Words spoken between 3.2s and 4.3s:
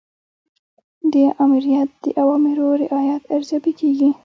ارزیابي کیږي.